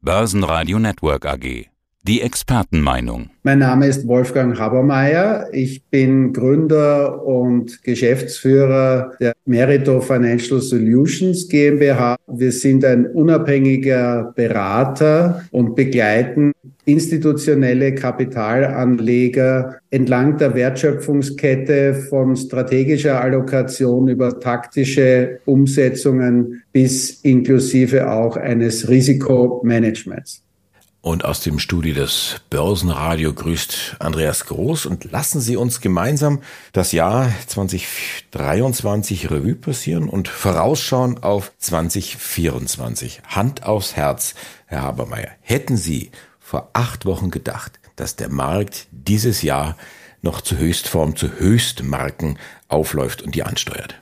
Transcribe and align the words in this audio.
Börsenradio 0.00 0.78
Network 0.78 1.26
AG. 1.26 1.66
Die 2.04 2.20
Expertenmeinung. 2.22 3.30
Mein 3.42 3.58
Name 3.58 3.88
ist 3.88 4.06
Wolfgang 4.06 4.56
Habermeier. 4.56 5.48
Ich 5.52 5.82
bin 5.90 6.32
Gründer 6.32 7.24
und 7.24 7.82
Geschäftsführer 7.82 9.14
der 9.18 9.34
Merito 9.44 10.00
Financial 10.00 10.60
Solutions 10.60 11.48
GmbH. 11.48 12.16
Wir 12.28 12.52
sind 12.52 12.84
ein 12.84 13.06
unabhängiger 13.06 14.32
Berater 14.36 15.44
und 15.50 15.74
begleiten 15.74 16.52
institutionelle 16.88 17.94
Kapitalanleger 17.94 19.76
entlang 19.90 20.38
der 20.38 20.54
Wertschöpfungskette 20.54 21.94
von 21.94 22.34
strategischer 22.34 23.20
Allokation 23.20 24.08
über 24.08 24.40
taktische 24.40 25.40
Umsetzungen 25.44 26.62
bis 26.72 27.20
inklusive 27.22 28.10
auch 28.10 28.36
eines 28.36 28.88
Risikomanagements. 28.88 30.42
Und 31.00 31.24
aus 31.24 31.42
dem 31.42 31.58
Studio 31.58 31.94
des 31.94 32.40
Börsenradio 32.50 33.32
grüßt 33.32 33.96
Andreas 34.00 34.46
Groß 34.46 34.86
und 34.86 35.10
lassen 35.12 35.40
Sie 35.40 35.56
uns 35.56 35.80
gemeinsam 35.80 36.40
das 36.72 36.92
Jahr 36.92 37.32
2023 37.46 39.30
Revue 39.30 39.54
passieren 39.54 40.08
und 40.08 40.26
vorausschauen 40.26 41.22
auf 41.22 41.52
2024. 41.58 43.22
Hand 43.28 43.62
aufs 43.64 43.94
Herz, 43.94 44.34
Herr 44.66 44.82
Habermeier. 44.82 45.30
Hätten 45.40 45.76
Sie 45.76 46.10
vor 46.48 46.70
acht 46.72 47.04
Wochen 47.04 47.30
gedacht, 47.30 47.78
dass 47.96 48.16
der 48.16 48.30
Markt 48.30 48.86
dieses 48.90 49.42
Jahr 49.42 49.76
noch 50.22 50.40
zu 50.40 50.56
Höchstform, 50.56 51.14
zu 51.14 51.38
Höchstmarken 51.38 52.38
aufläuft 52.68 53.20
und 53.20 53.34
die 53.34 53.42
ansteuert? 53.42 54.00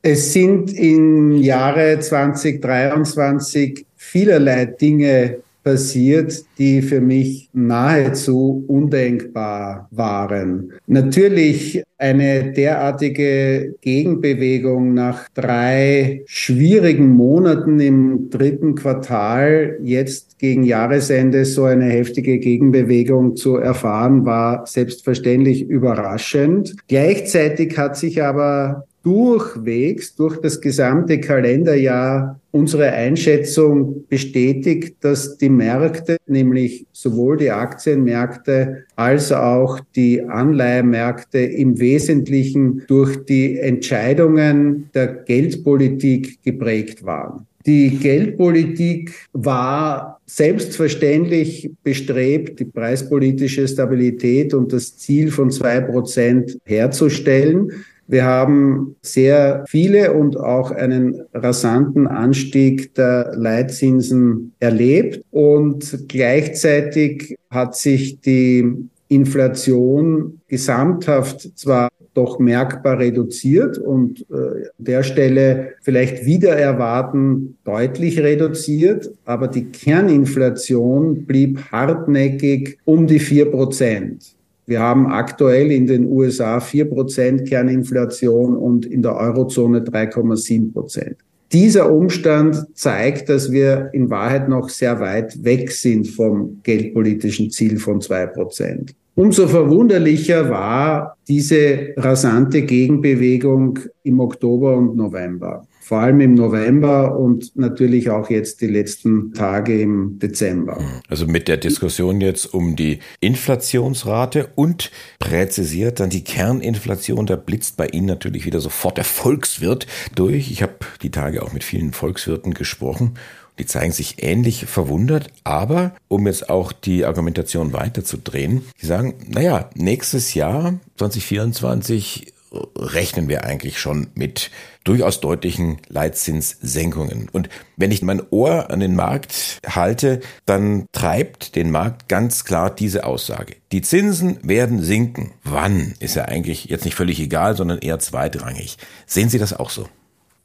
Es 0.00 0.32
sind 0.32 0.72
im 0.72 1.36
Jahre 1.36 2.00
2023 2.00 3.84
vielerlei 3.94 4.64
Dinge 4.64 5.40
passiert, 5.66 6.44
die 6.58 6.80
für 6.80 7.00
mich 7.00 7.50
nahezu 7.52 8.64
undenkbar 8.68 9.88
waren. 9.90 10.72
Natürlich 10.86 11.82
eine 11.98 12.52
derartige 12.52 13.74
Gegenbewegung 13.80 14.94
nach 14.94 15.28
drei 15.34 16.22
schwierigen 16.26 17.08
Monaten 17.08 17.80
im 17.80 18.30
dritten 18.30 18.76
Quartal, 18.76 19.76
jetzt 19.82 20.38
gegen 20.38 20.62
Jahresende 20.62 21.44
so 21.44 21.64
eine 21.64 21.86
heftige 21.86 22.38
Gegenbewegung 22.38 23.34
zu 23.34 23.56
erfahren, 23.56 24.24
war 24.24 24.66
selbstverständlich 24.68 25.68
überraschend. 25.68 26.76
Gleichzeitig 26.86 27.76
hat 27.76 27.96
sich 27.96 28.22
aber 28.22 28.85
durchwegs 29.06 30.16
durch 30.16 30.40
das 30.40 30.60
gesamte 30.60 31.20
Kalenderjahr 31.20 32.40
unsere 32.50 32.90
Einschätzung 32.90 34.04
bestätigt, 34.08 34.96
dass 35.00 35.38
die 35.38 35.48
Märkte, 35.48 36.16
nämlich 36.26 36.86
sowohl 36.90 37.36
die 37.36 37.52
Aktienmärkte 37.52 38.84
als 38.96 39.30
auch 39.30 39.78
die 39.94 40.22
Anleihemärkte 40.22 41.38
im 41.38 41.78
Wesentlichen 41.78 42.82
durch 42.88 43.24
die 43.24 43.60
Entscheidungen 43.60 44.90
der 44.92 45.06
Geldpolitik 45.06 46.42
geprägt 46.42 47.04
waren. 47.04 47.46
Die 47.64 47.98
Geldpolitik 47.98 49.12
war 49.32 50.20
selbstverständlich 50.26 51.70
bestrebt, 51.84 52.58
die 52.58 52.64
preispolitische 52.64 53.68
Stabilität 53.68 54.52
und 54.52 54.72
das 54.72 54.96
Ziel 54.96 55.30
von 55.30 55.52
zwei 55.52 55.80
Prozent 55.80 56.58
herzustellen. 56.64 57.70
Wir 58.08 58.24
haben 58.24 58.96
sehr 59.02 59.64
viele 59.68 60.12
und 60.12 60.36
auch 60.36 60.70
einen 60.70 61.22
rasanten 61.34 62.06
Anstieg 62.06 62.94
der 62.94 63.32
Leitzinsen 63.34 64.52
erlebt 64.60 65.22
und 65.30 66.04
gleichzeitig 66.08 67.36
hat 67.50 67.76
sich 67.76 68.20
die 68.20 68.88
Inflation 69.08 70.40
gesamthaft 70.48 71.50
zwar 71.56 71.88
doch 72.14 72.38
merkbar 72.38 72.98
reduziert 72.98 73.76
und 73.78 74.24
äh, 74.30 74.34
an 74.34 74.70
der 74.78 75.02
Stelle 75.02 75.74
vielleicht 75.82 76.24
wieder 76.24 76.56
erwarten 76.56 77.58
deutlich 77.64 78.18
reduziert, 78.18 79.10
aber 79.24 79.48
die 79.48 79.66
Kerninflation 79.66 81.26
blieb 81.26 81.60
hartnäckig 81.70 82.78
um 82.84 83.06
die 83.06 83.18
vier 83.18 83.50
Prozent. 83.50 84.35
Wir 84.66 84.80
haben 84.80 85.06
aktuell 85.06 85.70
in 85.70 85.86
den 85.86 86.06
USA 86.10 86.58
4% 86.58 87.48
Kerninflation 87.48 88.56
und 88.56 88.84
in 88.84 89.00
der 89.00 89.14
Eurozone 89.14 89.80
3,7 89.80 90.72
Prozent. 90.72 91.16
Dieser 91.52 91.92
Umstand 91.92 92.66
zeigt, 92.74 93.28
dass 93.28 93.52
wir 93.52 93.90
in 93.92 94.10
Wahrheit 94.10 94.48
noch 94.48 94.68
sehr 94.68 94.98
weit 94.98 95.44
weg 95.44 95.70
sind 95.70 96.08
vom 96.08 96.58
geldpolitischen 96.64 97.50
Ziel 97.52 97.78
von 97.78 98.00
zwei 98.00 98.26
Prozent. 98.26 98.96
Umso 99.14 99.46
verwunderlicher 99.46 100.50
war 100.50 101.16
diese 101.28 101.94
rasante 101.96 102.62
Gegenbewegung 102.62 103.78
im 104.02 104.18
Oktober 104.18 104.76
und 104.76 104.96
November 104.96 105.66
vor 105.86 106.00
allem 106.00 106.20
im 106.20 106.34
November 106.34 107.16
und 107.16 107.54
natürlich 107.54 108.10
auch 108.10 108.28
jetzt 108.28 108.60
die 108.60 108.66
letzten 108.66 109.32
Tage 109.34 109.80
im 109.80 110.18
Dezember. 110.18 110.80
Also 111.08 111.28
mit 111.28 111.46
der 111.46 111.58
Diskussion 111.58 112.20
jetzt 112.20 112.52
um 112.52 112.74
die 112.74 112.98
Inflationsrate 113.20 114.48
und 114.56 114.90
präzisiert 115.20 116.00
dann 116.00 116.10
die 116.10 116.24
Kerninflation, 116.24 117.26
da 117.26 117.36
blitzt 117.36 117.76
bei 117.76 117.86
Ihnen 117.86 118.06
natürlich 118.06 118.44
wieder 118.44 118.58
sofort 118.58 118.96
der 118.96 119.04
Volkswirt 119.04 119.86
durch. 120.16 120.50
Ich 120.50 120.60
habe 120.60 120.74
die 121.02 121.12
Tage 121.12 121.40
auch 121.44 121.52
mit 121.52 121.62
vielen 121.62 121.92
Volkswirten 121.92 122.52
gesprochen. 122.52 123.12
Die 123.60 123.66
zeigen 123.66 123.92
sich 123.92 124.24
ähnlich 124.24 124.66
verwundert, 124.66 125.28
aber 125.44 125.94
um 126.08 126.26
jetzt 126.26 126.50
auch 126.50 126.72
die 126.72 127.04
Argumentation 127.04 127.72
weiterzudrehen, 127.72 128.62
die 128.82 128.86
sagen, 128.86 129.14
naja, 129.28 129.70
nächstes 129.76 130.34
Jahr 130.34 130.80
2024 130.96 132.32
rechnen 132.76 133.28
wir 133.28 133.44
eigentlich 133.44 133.78
schon 133.78 134.08
mit 134.14 134.50
durchaus 134.84 135.20
deutlichen 135.20 135.78
Leitzinssenkungen. 135.88 137.28
Und 137.32 137.48
wenn 137.76 137.90
ich 137.90 138.02
mein 138.02 138.22
Ohr 138.30 138.70
an 138.70 138.80
den 138.80 138.94
Markt 138.94 139.58
halte, 139.66 140.20
dann 140.44 140.86
treibt 140.92 141.56
den 141.56 141.70
Markt 141.70 142.08
ganz 142.08 142.44
klar 142.44 142.74
diese 142.74 143.04
Aussage. 143.04 143.56
Die 143.72 143.82
Zinsen 143.82 144.38
werden 144.42 144.82
sinken. 144.82 145.32
Wann 145.42 145.94
ist 146.00 146.14
ja 146.14 146.26
eigentlich 146.26 146.66
jetzt 146.66 146.84
nicht 146.84 146.94
völlig 146.94 147.20
egal, 147.20 147.56
sondern 147.56 147.78
eher 147.78 147.98
zweitrangig. 147.98 148.76
Sehen 149.06 149.28
Sie 149.28 149.38
das 149.38 149.52
auch 149.52 149.70
so? 149.70 149.88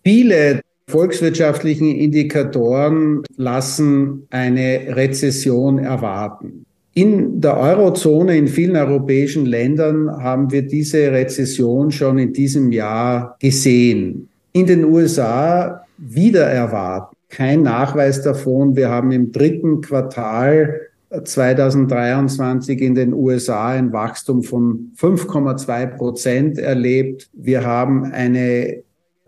Viele 0.03 0.61
volkswirtschaftlichen 0.87 1.95
Indikatoren 1.95 3.23
lassen 3.37 4.27
eine 4.29 4.95
Rezession 4.95 5.79
erwarten. 5.79 6.65
In 6.93 7.39
der 7.39 7.57
Eurozone, 7.57 8.37
in 8.37 8.49
vielen 8.49 8.75
europäischen 8.75 9.45
Ländern 9.45 10.11
haben 10.11 10.51
wir 10.51 10.63
diese 10.63 11.11
Rezession 11.11 11.89
schon 11.91 12.17
in 12.17 12.33
diesem 12.33 12.71
Jahr 12.71 13.37
gesehen. 13.39 14.27
In 14.51 14.65
den 14.65 14.83
USA 14.83 15.85
wieder 15.97 16.47
erwarten. 16.47 17.15
Kein 17.29 17.61
Nachweis 17.61 18.21
davon. 18.21 18.75
Wir 18.75 18.89
haben 18.89 19.11
im 19.11 19.31
dritten 19.31 19.79
Quartal 19.79 20.81
2023 21.23 22.81
in 22.81 22.95
den 22.95 23.13
USA 23.13 23.69
ein 23.69 23.93
Wachstum 23.93 24.43
von 24.43 24.91
5,2 24.99 25.85
Prozent 25.97 26.57
erlebt. 26.57 27.29
Wir 27.33 27.65
haben 27.65 28.05
eine 28.11 28.83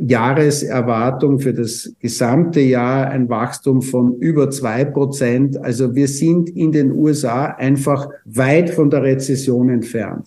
Jahreserwartung 0.07 1.39
für 1.39 1.53
das 1.53 1.93
gesamte 1.99 2.59
Jahr 2.59 3.09
ein 3.09 3.29
Wachstum 3.29 3.81
von 3.81 4.17
über 4.19 4.49
zwei 4.49 4.85
Prozent. 4.85 5.57
Also 5.63 5.95
wir 5.95 6.07
sind 6.07 6.49
in 6.49 6.71
den 6.71 6.91
USA 6.91 7.45
einfach 7.45 8.09
weit 8.25 8.69
von 8.69 8.89
der 8.89 9.03
Rezession 9.03 9.69
entfernt. 9.69 10.25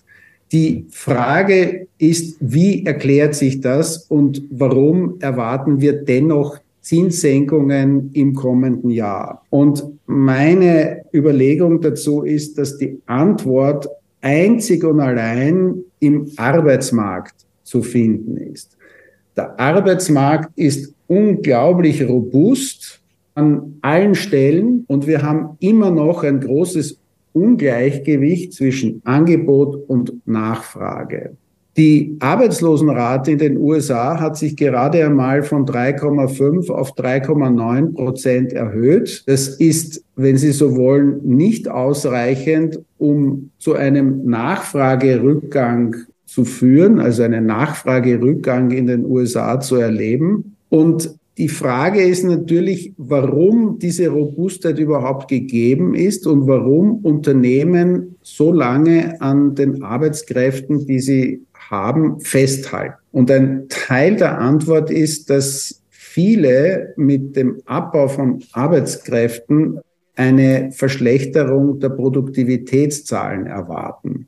Die 0.51 0.85
Frage 0.89 1.87
ist, 1.97 2.37
wie 2.39 2.85
erklärt 2.85 3.35
sich 3.35 3.59
das 3.59 3.97
und 3.97 4.43
warum 4.49 5.19
erwarten 5.19 5.81
wir 5.81 5.93
dennoch 5.93 6.59
Zinssenkungen 6.81 8.11
im 8.13 8.33
kommenden 8.33 8.89
Jahr? 8.89 9.43
Und 9.49 9.83
meine 10.05 11.03
Überlegung 11.13 11.81
dazu 11.81 12.21
ist, 12.21 12.57
dass 12.57 12.77
die 12.77 13.01
Antwort 13.07 13.89
einzig 14.21 14.85
und 14.85 15.01
allein 15.01 15.83
im 15.99 16.31
Arbeitsmarkt 16.37 17.35
zu 17.63 17.81
finden 17.81 18.37
ist. 18.37 18.76
Der 19.37 19.59
Arbeitsmarkt 19.59 20.49
ist 20.57 20.95
unglaublich 21.07 22.07
robust 22.07 23.01
an 23.35 23.77
allen 23.81 24.15
Stellen 24.15 24.83
und 24.87 25.05
wir 25.05 25.21
haben 25.21 25.57
immer 25.59 25.91
noch 25.91 26.23
ein 26.23 26.39
großes 26.39 26.99
Ungleichgewicht 27.33 28.53
zwischen 28.53 29.01
Angebot 29.05 29.87
und 29.87 30.25
Nachfrage. 30.25 31.37
Die 31.77 32.17
Arbeitslosenrate 32.19 33.29
in 33.29 33.37
den 33.37 33.57
USA 33.57 34.19
hat 34.19 34.35
sich 34.35 34.57
gerade 34.57 35.05
einmal 35.05 35.43
von 35.43 35.67
3,5 35.67 36.71
auf 36.71 36.95
3,9 36.95 37.93
Prozent 37.93 38.53
erhöht. 38.53 39.23
Das 39.27 39.49
ist, 39.49 40.03
wenn 40.15 40.37
Sie 40.37 40.53
so 40.53 40.75
wollen, 40.75 41.21
nicht 41.23 41.69
ausreichend, 41.69 42.79
um 42.97 43.51
zu 43.59 43.75
einem 43.75 44.25
Nachfragerückgang 44.25 46.07
zu 46.27 46.45
führen, 46.45 46.99
also 46.99 47.23
einen 47.23 47.47
Nachfragerückgang 47.47 48.69
in 48.69 48.85
den 48.85 49.05
USA 49.05 49.59
zu 49.59 49.77
erleben. 49.77 50.55
Und 50.69 51.17
Die 51.37 51.49
Frage 51.49 52.01
ist 52.01 52.23
natürlich, 52.23 52.93
warum 52.97 53.77
diese 53.77 54.07
Robustheit 54.07 54.79
überhaupt 54.79 55.27
gegeben 55.27 55.93
ist 55.93 56.25
und 56.25 56.47
warum 56.47 56.97
Unternehmen 57.05 58.15
so 58.23 58.51
lange 58.51 59.21
an 59.21 59.53
den 59.53 59.83
Arbeitskräften, 59.83 60.87
die 60.87 60.99
sie 60.99 61.43
haben, 61.53 62.19
festhalten. 62.21 62.95
Und 63.11 63.29
ein 63.29 63.67
Teil 63.69 64.15
der 64.15 64.39
Antwort 64.39 64.89
ist, 64.89 65.29
dass 65.29 65.83
viele 65.89 66.93
mit 66.97 67.35
dem 67.35 67.61
Abbau 67.65 68.07
von 68.07 68.41
Arbeitskräften 68.53 69.79
eine 70.15 70.71
Verschlechterung 70.71 71.79
der 71.79 71.89
Produktivitätszahlen 71.89 73.45
erwarten. 73.45 74.27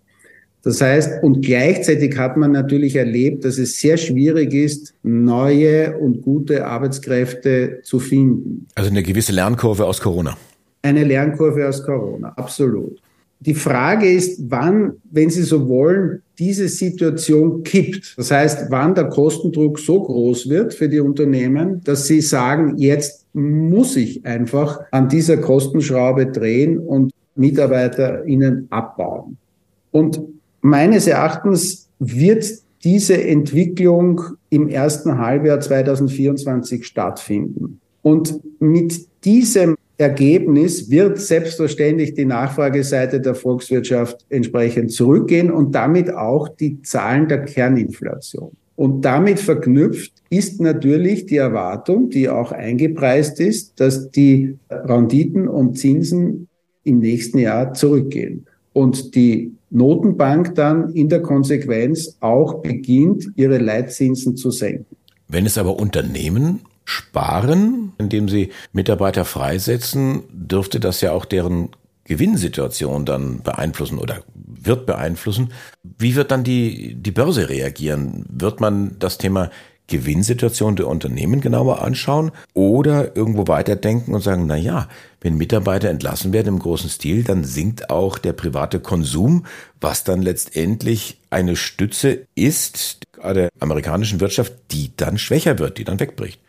Das 0.64 0.82
heißt, 0.82 1.24
und 1.24 1.46
gleichzeitig 1.46 2.18
hat 2.18 2.36
man 2.36 2.52
natürlich 2.52 2.96
erlebt, 2.96 3.46
dass 3.46 3.58
es 3.58 3.80
sehr 3.80 3.98
schwierig 3.98 4.54
ist, 4.54 4.94
neue 5.04 5.98
und 5.98 6.22
gute 6.22 6.66
Arbeitskräfte 6.66 7.80
zu 7.84 8.00
finden. 8.00 8.68
Also 8.76 8.90
eine 8.90 9.04
gewisse 9.04 9.32
Lernkurve 9.32 9.86
aus 9.86 10.02
Corona. 10.02 10.38
Eine 10.82 11.04
Lernkurve 11.04 11.68
aus 11.68 11.84
Corona, 11.84 12.30
absolut. 12.36 13.00
Die 13.42 13.54
Frage 13.54 14.12
ist, 14.12 14.42
wann, 14.50 14.94
wenn 15.12 15.30
Sie 15.30 15.44
so 15.44 15.70
wollen, 15.70 16.22
diese 16.40 16.68
Situation 16.68 17.64
kippt. 17.64 18.18
Das 18.18 18.32
heißt, 18.32 18.66
wann 18.70 18.96
der 18.96 19.06
Kostendruck 19.06 19.80
so 19.80 20.04
groß 20.04 20.50
wird 20.50 20.74
für 20.74 20.90
die 20.90 21.00
Unternehmen, 21.00 21.82
dass 21.84 22.08
sie 22.08 22.20
sagen, 22.22 22.78
jetzt 22.78 23.26
muss 23.34 23.96
ich 23.96 24.26
einfach 24.26 24.80
an 24.92 25.08
dieser 25.08 25.38
Kostenschraube 25.38 26.28
drehen 26.28 26.80
und 26.80 27.12
Mitarbeiter 27.36 28.26
ihnen 28.26 28.68
abbauen. 28.70 29.38
Und 29.92 30.22
Meines 30.62 31.08
Erachtens 31.08 31.90
wird 32.00 32.46
diese 32.84 33.22
Entwicklung 33.22 34.22
im 34.50 34.70
ersten 34.70 35.18
Halbjahr 35.18 35.60
2024 35.60 36.86
stattfinden. 36.86 37.80
Und 38.02 38.40
mit 38.60 39.08
diesem 39.26 39.76
Ergebnis 39.98 40.90
wird 40.90 41.20
selbstverständlich 41.20 42.14
die 42.14 42.24
Nachfrageseite 42.24 43.20
der 43.20 43.36
Volkswirtschaft 43.36 44.26
entsprechend 44.30 44.94
zurückgehen 44.94 45.52
und 45.52 45.76
damit 45.76 46.14
auch 46.14 46.48
die 46.48 46.82
Zahlen 46.82 47.28
der 47.28 47.44
Kerninflation. 47.44 48.52
Und 48.78 49.04
damit 49.04 49.42
verknüpft 49.42 50.14
ist 50.30 50.62
natürlich 50.62 51.26
die 51.26 51.36
Erwartung, 51.36 52.10
die 52.10 52.30
auch 52.30 52.54
eingepreist 52.54 53.42
ist, 53.42 53.78
dass 53.82 54.10
die 54.10 54.56
Renditen 54.70 55.50
und 55.50 55.78
Zinsen 55.78 56.48
im 56.86 57.00
nächsten 57.00 57.40
Jahr 57.40 57.74
zurückgehen 57.74 58.46
und 58.72 59.16
die 59.16 59.52
Notenbank 59.70 60.56
dann 60.56 60.94
in 60.94 61.10
der 61.10 61.22
Konsequenz 61.22 62.18
auch 62.20 62.62
beginnt, 62.62 63.28
ihre 63.36 63.58
Leitzinsen 63.58 64.36
zu 64.36 64.52
senken. 64.52 64.96
Wenn 65.28 65.46
es 65.46 65.58
aber 65.58 65.78
Unternehmen 65.78 66.62
sparen, 66.86 67.94
indem 68.00 68.30
sie 68.30 68.50
Mitarbeiter 68.74 69.26
freisetzen, 69.26 70.24
dürfte 70.32 70.80
das 70.80 71.02
ja 71.02 71.12
auch 71.12 71.26
deren 71.26 71.70
Gewinnsituation 72.06 73.06
dann 73.06 73.44
beeinflussen 73.44 74.00
oder 74.00 74.24
wird 74.34 74.88
beeinflussen. 74.88 75.54
Wie 75.84 76.16
wird 76.16 76.32
dann 76.32 76.44
die, 76.44 76.96
die 76.96 77.12
Börse 77.12 77.50
reagieren? 77.50 78.26
Wird 78.28 78.60
man 78.60 78.96
das 78.98 79.20
Thema 79.20 79.52
Gewinnsituation 79.90 80.76
der 80.76 80.88
Unternehmen 80.88 81.42
genauer 81.42 81.82
anschauen 81.82 82.32
oder 82.54 83.16
irgendwo 83.18 83.48
weiterdenken 83.48 84.14
und 84.14 84.22
sagen, 84.22 84.46
na 84.48 84.56
ja, 84.56 84.88
wenn 85.20 85.36
Mitarbeiter 85.36 85.90
entlassen 85.90 86.32
werden 86.32 86.48
im 86.48 86.60
großen 86.60 86.90
Stil, 86.90 87.24
dann 87.24 87.44
sinkt 87.44 87.90
auch 87.90 88.18
der 88.18 88.34
private 88.34 88.80
Konsum, 88.80 89.46
was 89.82 90.06
dann 90.06 90.22
letztendlich 90.22 91.20
eine 91.30 91.56
Stütze 91.56 92.26
ist 92.36 93.02
der 93.22 93.50
amerikanischen 93.60 94.22
Wirtschaft, 94.22 94.54
die 94.72 94.92
dann 94.96 95.18
schwächer 95.18 95.60
wird, 95.60 95.78
die 95.78 95.84
dann 95.84 96.00
wegbricht. 96.00 96.40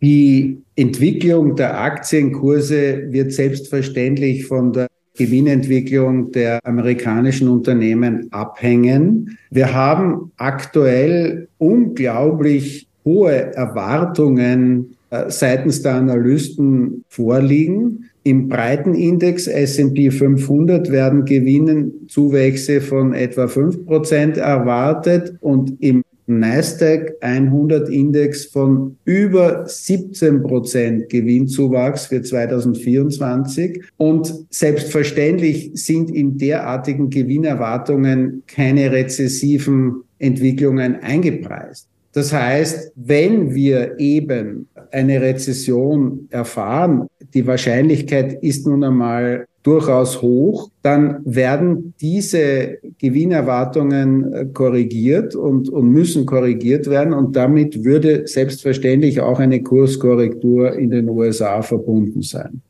Die 0.00 0.62
Entwicklung 0.76 1.56
der 1.56 1.80
Aktienkurse 1.80 3.10
wird 3.10 3.32
selbstverständlich 3.32 4.46
von 4.46 4.72
der 4.72 4.88
Gewinnentwicklung 5.18 6.32
der 6.32 6.64
amerikanischen 6.64 7.48
Unternehmen 7.48 8.28
abhängen. 8.30 9.36
Wir 9.50 9.74
haben 9.74 10.32
aktuell 10.36 11.48
unglaublich 11.58 12.88
hohe 13.04 13.54
Erwartungen 13.54 14.94
äh, 15.10 15.30
seitens 15.30 15.82
der 15.82 15.94
Analysten 15.94 17.04
vorliegen. 17.08 18.04
Im 18.22 18.48
breiten 18.48 18.94
Index 18.94 19.46
S&P 19.46 20.10
500 20.10 20.90
werden 20.92 21.24
Gewinnenzuwächse 21.24 22.80
von 22.80 23.14
etwa 23.14 23.48
fünf 23.48 23.86
Prozent 23.86 24.36
erwartet 24.36 25.34
und 25.40 25.82
im 25.82 26.02
Nasdaq 26.28 27.14
100 27.22 27.88
Index 27.88 28.44
von 28.44 28.96
über 29.04 29.66
17 29.66 30.42
Prozent 30.42 31.08
Gewinnzuwachs 31.08 32.06
für 32.06 32.22
2024. 32.22 33.82
Und 33.96 34.32
selbstverständlich 34.50 35.70
sind 35.74 36.10
in 36.10 36.36
derartigen 36.36 37.08
Gewinnerwartungen 37.08 38.42
keine 38.46 38.92
rezessiven 38.92 40.02
Entwicklungen 40.18 40.96
eingepreist. 40.96 41.88
Das 42.12 42.32
heißt, 42.32 42.92
wenn 42.96 43.54
wir 43.54 43.98
eben 43.98 44.68
eine 44.90 45.20
Rezession 45.20 46.26
erfahren, 46.30 47.06
die 47.34 47.46
Wahrscheinlichkeit 47.46 48.42
ist 48.42 48.66
nun 48.66 48.84
einmal 48.84 49.46
durchaus 49.68 50.22
hoch, 50.22 50.70
dann 50.80 51.20
werden 51.26 51.92
diese 52.00 52.78
Gewinnerwartungen 52.98 54.32
äh, 54.32 54.46
korrigiert 54.46 55.34
und, 55.34 55.68
und 55.68 55.90
müssen 55.90 56.24
korrigiert 56.24 56.88
werden. 56.88 57.12
Und 57.12 57.36
damit 57.36 57.84
würde 57.84 58.26
selbstverständlich 58.26 59.20
auch 59.20 59.38
eine 59.38 59.62
Kurskorrektur 59.62 60.72
in 60.72 60.88
den 60.88 61.10
USA 61.10 61.60
verbunden 61.60 62.22
sein. 62.22 62.62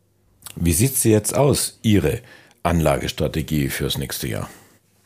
Wie 0.57 0.73
sieht 0.73 0.97
sie 0.97 1.13
jetzt 1.13 1.37
aus, 1.37 1.79
Ihre 1.83 2.19
Anlagestrategie 2.65 3.69
fürs 3.69 3.97
nächste 3.97 4.27
Jahr? 4.27 4.51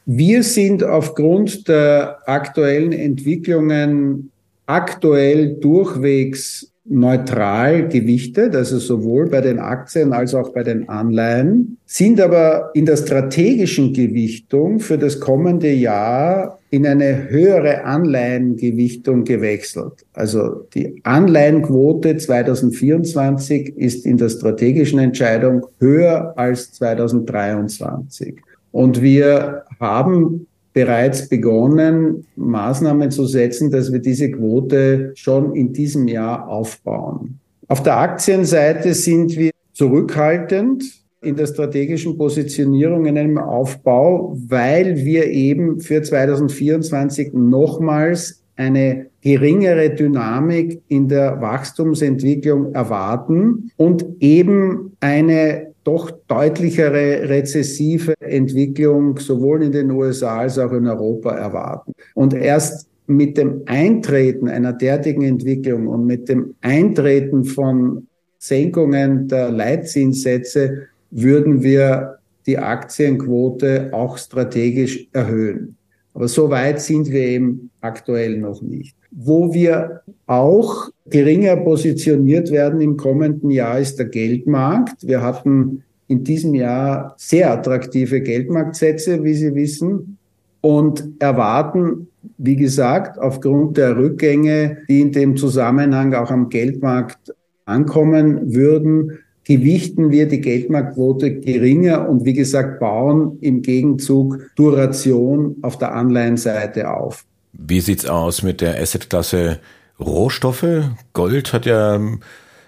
Wir 0.06 0.42
sind 0.42 0.82
aufgrund 0.82 1.68
der 1.68 2.26
aktuellen 2.26 2.92
Entwicklungen 2.92 4.30
aktuell 4.64 5.56
durchwegs 5.60 6.71
neutral 6.84 7.88
gewichtet, 7.88 8.56
also 8.56 8.78
sowohl 8.78 9.28
bei 9.28 9.40
den 9.40 9.60
Aktien 9.60 10.12
als 10.12 10.34
auch 10.34 10.52
bei 10.52 10.64
den 10.64 10.88
Anleihen, 10.88 11.78
sind 11.86 12.20
aber 12.20 12.70
in 12.74 12.86
der 12.86 12.96
strategischen 12.96 13.92
Gewichtung 13.92 14.80
für 14.80 14.98
das 14.98 15.20
kommende 15.20 15.70
Jahr 15.70 16.58
in 16.70 16.86
eine 16.86 17.28
höhere 17.28 17.84
Anleihengewichtung 17.84 19.24
gewechselt. 19.24 20.04
Also 20.12 20.66
die 20.74 21.00
Anleihenquote 21.04 22.16
2024 22.16 23.76
ist 23.76 24.04
in 24.04 24.16
der 24.16 24.30
strategischen 24.30 24.98
Entscheidung 24.98 25.66
höher 25.78 26.32
als 26.36 26.72
2023. 26.72 28.36
Und 28.72 29.02
wir 29.02 29.64
haben 29.78 30.46
bereits 30.72 31.28
begonnen, 31.28 32.26
Maßnahmen 32.36 33.10
zu 33.10 33.26
setzen, 33.26 33.70
dass 33.70 33.92
wir 33.92 33.98
diese 33.98 34.30
Quote 34.30 35.12
schon 35.14 35.54
in 35.54 35.72
diesem 35.72 36.08
Jahr 36.08 36.48
aufbauen. 36.48 37.38
Auf 37.68 37.82
der 37.82 37.98
Aktienseite 37.98 38.94
sind 38.94 39.36
wir 39.36 39.50
zurückhaltend 39.72 40.84
in 41.22 41.36
der 41.36 41.46
strategischen 41.46 42.18
Positionierung 42.18 43.06
in 43.06 43.16
einem 43.16 43.38
Aufbau, 43.38 44.36
weil 44.48 44.96
wir 44.96 45.26
eben 45.26 45.80
für 45.80 46.02
2024 46.02 47.32
nochmals 47.32 48.42
eine 48.56 49.06
geringere 49.22 49.90
Dynamik 49.90 50.82
in 50.88 51.08
der 51.08 51.40
Wachstumsentwicklung 51.40 52.74
erwarten 52.74 53.70
und 53.76 54.04
eben 54.20 54.96
eine 55.00 55.71
doch 55.84 56.10
deutlichere 56.28 57.28
rezessive 57.28 58.14
Entwicklung 58.20 59.18
sowohl 59.18 59.64
in 59.64 59.72
den 59.72 59.90
USA 59.90 60.40
als 60.40 60.58
auch 60.58 60.72
in 60.72 60.86
Europa 60.86 61.32
erwarten. 61.32 61.92
Und 62.14 62.34
erst 62.34 62.88
mit 63.06 63.36
dem 63.36 63.62
Eintreten 63.66 64.48
einer 64.48 64.72
derartigen 64.72 65.22
Entwicklung 65.22 65.88
und 65.88 66.06
mit 66.06 66.28
dem 66.28 66.54
Eintreten 66.60 67.44
von 67.44 68.06
Senkungen 68.38 69.28
der 69.28 69.50
Leitzinssätze 69.50 70.88
würden 71.10 71.62
wir 71.62 72.18
die 72.46 72.58
Aktienquote 72.58 73.90
auch 73.92 74.18
strategisch 74.18 75.08
erhöhen. 75.12 75.76
Aber 76.14 76.28
so 76.28 76.50
weit 76.50 76.80
sind 76.80 77.10
wir 77.10 77.22
eben 77.22 77.70
aktuell 77.80 78.38
noch 78.38 78.60
nicht. 78.62 78.96
Wo 79.10 79.52
wir 79.52 80.02
auch 80.26 80.90
geringer 81.08 81.56
positioniert 81.56 82.50
werden 82.50 82.80
im 82.80 82.96
kommenden 82.96 83.50
Jahr 83.50 83.78
ist 83.78 83.98
der 83.98 84.06
Geldmarkt. 84.06 85.06
Wir 85.06 85.22
hatten 85.22 85.82
in 86.08 86.24
diesem 86.24 86.54
Jahr 86.54 87.14
sehr 87.16 87.50
attraktive 87.50 88.20
Geldmarktsätze, 88.20 89.24
wie 89.24 89.34
Sie 89.34 89.54
wissen, 89.54 90.18
und 90.60 91.10
erwarten, 91.18 92.08
wie 92.38 92.56
gesagt, 92.56 93.18
aufgrund 93.18 93.76
der 93.76 93.96
Rückgänge, 93.96 94.78
die 94.88 95.00
in 95.00 95.12
dem 95.12 95.36
Zusammenhang 95.36 96.14
auch 96.14 96.30
am 96.30 96.48
Geldmarkt 96.48 97.34
ankommen 97.64 98.54
würden, 98.54 99.18
gewichten 99.44 100.10
wir 100.10 100.28
die 100.28 100.40
Geldmarktquote 100.40 101.40
geringer 101.40 102.08
und 102.08 102.24
wie 102.24 102.34
gesagt 102.34 102.80
bauen 102.80 103.38
im 103.40 103.62
Gegenzug 103.62 104.38
Duration 104.56 105.56
auf 105.62 105.78
der 105.78 105.94
Anleihenseite 105.94 106.90
auf. 106.90 107.24
Wie 107.52 107.80
sieht's 107.80 108.06
aus 108.06 108.42
mit 108.42 108.60
der 108.60 108.80
Assetklasse 108.80 109.58
Rohstoffe. 110.00 110.84
Gold 111.12 111.52
hat 111.52 111.66
ja 111.66 112.00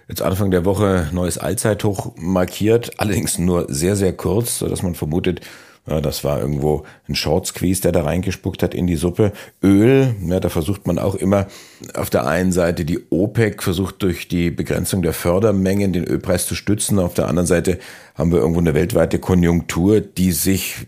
jetzt 0.09 0.23
Anfang 0.23 0.51
der 0.51 0.65
Woche 0.65 1.09
neues 1.13 1.39
Allzeithoch 1.39 2.15
markiert, 2.17 2.93
allerdings 2.99 3.39
nur 3.39 3.67
sehr, 3.69 3.97
sehr 3.97 4.13
kurz, 4.13 4.59
sodass 4.59 4.83
man 4.83 4.95
vermutet, 4.95 5.41
ja, 5.87 6.01
das 6.01 6.25
war 6.25 6.41
irgendwo 6.41 6.85
ein 7.09 7.15
Short 7.15 7.47
Squeeze, 7.47 7.83
der 7.83 7.93
da 7.93 8.03
reingespuckt 8.05 8.63
hat 8.63 8.75
in 8.75 8.87
die 8.87 8.97
Suppe. 8.97 9.33
Öl, 9.63 10.15
ja, 10.27 10.41
da 10.41 10.49
versucht 10.49 10.87
man 10.87 10.99
auch 10.99 11.15
immer 11.15 11.47
auf 11.93 12.09
der 12.09 12.27
einen 12.27 12.53
Seite 12.53 12.87
die 12.87 13.01
OPEC 13.11 13.63
versucht 13.63 14.03
durch 14.03 14.27
die 14.27 14.51
Begrenzung 14.51 15.03
der 15.03 15.13
Fördermengen 15.13 15.93
den 15.93 16.05
Ölpreis 16.05 16.47
zu 16.47 16.55
stützen. 16.55 16.99
Auf 16.99 17.13
der 17.13 17.29
anderen 17.29 17.47
Seite 17.47 17.79
haben 18.15 18.33
wir 18.33 18.39
irgendwo 18.39 18.61
eine 18.61 18.75
weltweite 18.75 19.19
Konjunktur, 19.19 20.01
die 20.01 20.33
sich, 20.33 20.87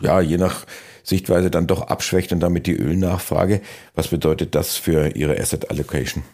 ja, 0.00 0.20
je 0.20 0.38
nach 0.38 0.66
Sichtweise 1.04 1.50
dann 1.50 1.68
doch 1.68 1.82
abschwächt 1.82 2.32
und 2.32 2.40
damit 2.40 2.66
die 2.66 2.76
Ölnachfrage. 2.76 3.60
Was 3.94 4.08
bedeutet 4.08 4.56
das 4.56 4.76
für 4.76 5.14
Ihre 5.14 5.38
Asset 5.38 5.70
Allocation? 5.70 6.24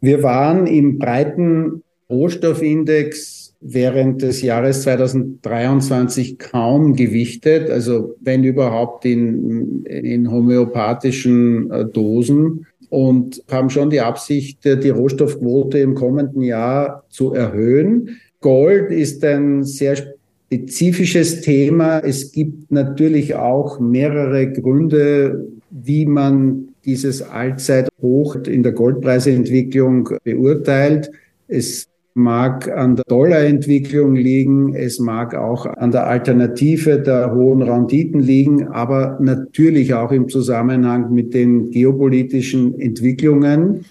Wir 0.00 0.22
waren 0.22 0.68
im 0.68 0.98
breiten 0.98 1.82
Rohstoffindex 2.08 3.37
während 3.60 4.22
des 4.22 4.42
Jahres 4.42 4.82
2023 4.82 6.38
kaum 6.38 6.94
gewichtet, 6.94 7.70
also 7.70 8.14
wenn 8.20 8.44
überhaupt 8.44 9.04
in, 9.04 9.84
in 9.84 10.30
homöopathischen 10.30 11.70
äh, 11.70 11.84
Dosen 11.84 12.66
und 12.88 13.42
haben 13.50 13.70
schon 13.70 13.90
die 13.90 14.00
Absicht, 14.00 14.64
die 14.64 14.88
Rohstoffquote 14.88 15.78
im 15.78 15.94
kommenden 15.94 16.42
Jahr 16.42 17.04
zu 17.10 17.34
erhöhen. 17.34 18.20
Gold 18.40 18.90
ist 18.90 19.22
ein 19.24 19.64
sehr 19.64 19.96
spezifisches 19.96 21.42
Thema. 21.42 21.98
Es 21.98 22.32
gibt 22.32 22.70
natürlich 22.70 23.34
auch 23.34 23.78
mehrere 23.78 24.50
Gründe, 24.52 25.46
wie 25.70 26.06
man 26.06 26.68
dieses 26.84 27.20
Allzeithoch 27.20 28.36
in 28.46 28.62
der 28.62 28.72
Goldpreisentwicklung 28.72 30.08
beurteilt. 30.24 31.10
Es 31.48 31.88
mag 32.14 32.68
an 32.68 32.96
der 32.96 33.04
Dollarentwicklung 33.06 34.16
liegen, 34.16 34.74
es 34.74 34.98
mag 34.98 35.34
auch 35.34 35.66
an 35.66 35.92
der 35.92 36.06
Alternative 36.06 37.00
der 37.00 37.34
hohen 37.34 37.62
Renditen 37.62 38.20
liegen, 38.20 38.68
aber 38.68 39.18
natürlich 39.20 39.94
auch 39.94 40.10
im 40.10 40.28
Zusammenhang 40.28 41.12
mit 41.12 41.32
den 41.34 41.70
geopolitischen 41.70 42.78
Entwicklungen. 42.80 43.84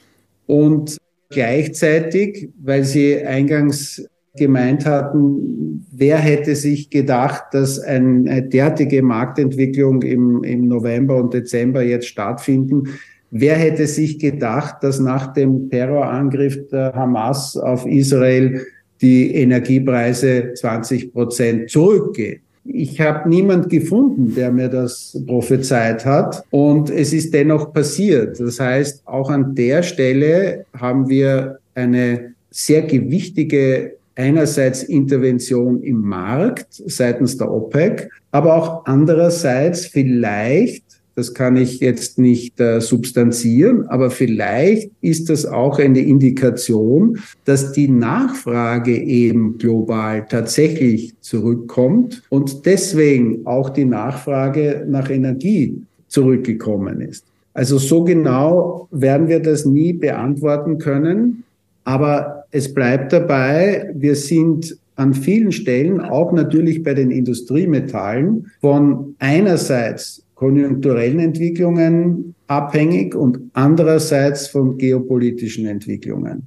Und 0.45 0.97
gleichzeitig, 1.29 2.49
weil 2.61 2.83
Sie 2.83 3.17
eingangs 3.17 4.05
gemeint 4.37 4.85
hatten, 4.85 5.85
wer 5.91 6.17
hätte 6.17 6.55
sich 6.55 6.89
gedacht, 6.89 7.45
dass 7.51 7.79
eine 7.79 8.43
derartige 8.43 9.01
Marktentwicklung 9.01 10.03
im, 10.03 10.43
im 10.43 10.67
November 10.67 11.17
und 11.17 11.33
Dezember 11.33 11.81
jetzt 11.81 12.07
stattfinden. 12.07 12.83
Wer 13.31 13.55
hätte 13.55 13.87
sich 13.87 14.19
gedacht, 14.19 14.77
dass 14.81 14.99
nach 14.99 15.33
dem 15.33 15.69
Terrorangriff 15.69 16.69
der 16.69 16.93
Hamas 16.93 17.57
auf 17.57 17.85
Israel 17.85 18.65
die 19.01 19.35
Energiepreise 19.35 20.53
20 20.53 21.13
Prozent 21.13 21.69
zurückgehen? 21.69 22.39
Ich 22.63 22.99
habe 22.99 23.29
niemand 23.29 23.69
gefunden, 23.69 24.33
der 24.35 24.51
mir 24.51 24.67
das 24.67 25.17
prophezeit 25.25 26.05
hat. 26.05 26.43
Und 26.49 26.89
es 26.89 27.13
ist 27.13 27.33
dennoch 27.33 27.71
passiert. 27.71 28.39
Das 28.39 28.59
heißt, 28.59 29.03
auch 29.05 29.29
an 29.29 29.55
der 29.55 29.83
Stelle 29.83 30.65
haben 30.73 31.07
wir 31.07 31.59
eine 31.75 32.33
sehr 32.51 32.81
gewichtige 32.81 33.93
einerseits 34.15 34.83
Intervention 34.83 35.81
im 35.83 35.99
Markt 36.01 36.67
seitens 36.71 37.37
der 37.37 37.51
OPEC, 37.51 38.09
aber 38.31 38.55
auch 38.55 38.85
andererseits 38.85 39.85
vielleicht, 39.85 40.83
das 41.17 41.33
kann 41.33 41.57
ich 41.57 41.79
jetzt 41.79 42.19
nicht 42.19 42.59
äh, 42.59 42.79
substanzieren, 42.79 43.87
aber 43.87 44.11
vielleicht 44.11 44.91
ist 45.01 45.31
das 45.31 45.47
auch 45.47 45.79
eine 45.79 46.01
Indikation, 46.01 47.17
dass 47.43 47.71
die 47.71 47.87
Nachfrage 47.87 48.95
eben 48.95 49.57
global 49.57 50.27
tatsächlich 50.29 51.15
zurückkommt 51.19 52.21
und 52.29 52.67
deswegen 52.67 53.47
auch 53.47 53.71
die 53.71 53.85
Nachfrage 53.85 54.85
nach 54.87 55.09
Energie 55.09 55.81
zurückgekommen 56.07 57.01
ist. 57.01 57.25
Also 57.55 57.79
so 57.79 58.03
genau 58.03 58.87
werden 58.91 59.27
wir 59.27 59.39
das 59.39 59.65
nie 59.65 59.93
beantworten 59.93 60.77
können. 60.77 61.43
Aber 61.83 62.43
es 62.51 62.71
bleibt 62.71 63.11
dabei, 63.11 63.89
wir 63.95 64.15
sind 64.15 64.77
an 64.95 65.15
vielen 65.15 65.51
Stellen, 65.51 65.99
auch 65.99 66.31
natürlich 66.31 66.83
bei 66.83 66.93
den 66.93 67.09
Industriemetallen, 67.09 68.51
von 68.61 69.15
einerseits 69.17 70.21
konjunkturellen 70.37 71.19
Entwicklungen 71.19 72.35
abhängig 72.45 73.15
und 73.15 73.39
andererseits 73.53 74.47
von 74.47 74.77
geopolitischen 74.77 75.65
Entwicklungen. 75.65 76.43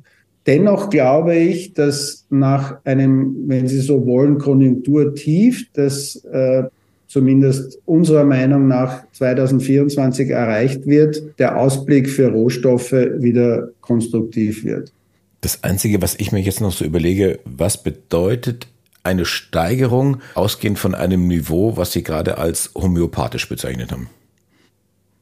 Dennoch 0.46 0.88
glaube 0.88 1.34
ich, 1.34 1.74
dass 1.74 2.24
nach 2.30 2.78
einem, 2.84 3.48
wenn 3.48 3.68
Sie 3.68 3.80
so 3.80 4.06
wollen, 4.06 4.38
Konjunkturtief, 4.38 5.66
das 5.74 6.24
äh, 6.24 6.64
zumindest 7.08 7.78
unserer 7.84 8.24
Meinung 8.24 8.68
nach 8.68 9.02
2024 9.12 10.30
erreicht 10.30 10.86
wird, 10.86 11.38
der 11.38 11.58
Ausblick 11.58 12.08
für 12.08 12.30
Rohstoffe 12.30 12.92
wieder 12.92 13.70
konstruktiv 13.80 14.64
wird. 14.64 14.92
Das 15.40 15.64
Einzige, 15.64 16.00
was 16.00 16.14
ich 16.18 16.32
mir 16.32 16.40
jetzt 16.40 16.60
noch 16.60 16.72
so 16.72 16.84
überlege, 16.84 17.40
was 17.44 17.82
bedeutet 17.82 18.68
eine 19.02 19.24
Steigerung 19.24 20.18
ausgehend 20.34 20.78
von 20.78 20.94
einem 20.94 21.26
Niveau, 21.26 21.76
was 21.76 21.92
Sie 21.92 22.02
gerade 22.02 22.38
als 22.38 22.70
homöopathisch 22.74 23.48
bezeichnet 23.48 23.92
haben? 23.92 24.08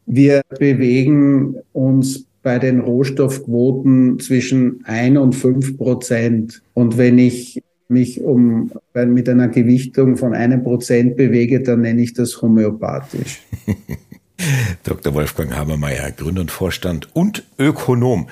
Wir 0.06 0.42
bewegen 0.58 1.56
uns 1.73 2.25
bei 2.42 2.58
den 2.58 2.80
Rohstoffquoten 2.80 4.20
zwischen 4.20 4.80
ein 4.85 5.18
und 5.18 5.35
fünf 5.35 5.76
Prozent. 5.76 6.62
Und 6.73 6.97
wenn 6.97 7.18
ich 7.18 7.62
mich 7.88 8.20
um, 8.20 8.73
mit 8.94 9.28
einer 9.28 9.49
Gewichtung 9.49 10.16
von 10.16 10.35
einem 10.35 10.62
Prozent 10.62 11.16
bewege, 11.16 11.62
dann 11.62 11.82
nenne 11.82 12.02
ich 12.02 12.14
das 12.14 12.40
homöopathisch. 12.40 13.40
Dr. 14.85 15.14
Wolfgang 15.14 15.54
Habermeier, 15.54 16.11
Gründer 16.12 16.42
und 16.42 16.50
Vorstand 16.50 17.14
und 17.14 17.44
Ökonom 17.58 18.28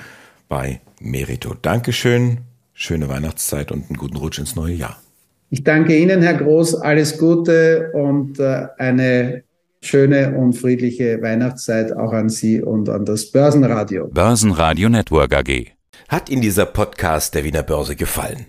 bei 0.47 0.79
Merito. 0.99 1.53
Dankeschön, 1.61 2.39
schöne 2.73 3.09
Weihnachtszeit 3.09 3.71
und 3.71 3.89
einen 3.89 3.97
guten 3.97 4.17
Rutsch 4.17 4.39
ins 4.39 4.55
neue 4.55 4.73
Jahr. 4.73 5.01
Ich 5.49 5.63
danke 5.63 5.97
Ihnen, 5.97 6.21
Herr 6.21 6.33
Groß, 6.33 6.75
alles 6.75 7.17
Gute 7.17 7.91
und 7.93 8.39
äh, 8.39 8.67
eine 8.77 9.43
schöne 9.81 10.35
und 10.37 10.53
friedliche 10.53 11.21
Weihnachtszeit 11.21 11.93
auch 11.93 12.11
an 12.11 12.29
Sie 12.29 12.61
und 12.61 12.89
an 12.89 13.05
das 13.05 13.31
Börsenradio. 13.31 14.07
Börsenradio 14.07 14.89
Network 14.89 15.33
AG. 15.33 15.71
Hat 16.09 16.29
Ihnen 16.29 16.41
dieser 16.41 16.65
Podcast 16.65 17.33
der 17.33 17.43
Wiener 17.43 17.63
Börse 17.63 17.95
gefallen? 17.95 18.47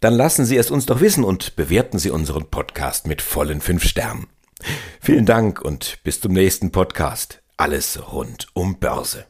Dann 0.00 0.14
lassen 0.14 0.44
Sie 0.44 0.56
es 0.56 0.70
uns 0.70 0.86
doch 0.86 1.00
wissen 1.00 1.24
und 1.24 1.56
bewerten 1.56 1.98
Sie 1.98 2.10
unseren 2.10 2.50
Podcast 2.50 3.06
mit 3.06 3.22
vollen 3.22 3.60
fünf 3.60 3.84
Sternen. 3.84 4.26
Vielen 5.00 5.26
Dank 5.26 5.62
und 5.62 5.98
bis 6.02 6.20
zum 6.20 6.32
nächsten 6.32 6.72
Podcast. 6.72 7.42
Alles 7.56 8.12
rund 8.12 8.48
um 8.54 8.78
Börse. 8.78 9.24